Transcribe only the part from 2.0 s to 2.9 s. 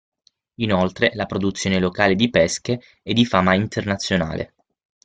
di pesche